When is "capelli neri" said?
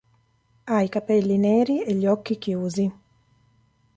0.89-1.83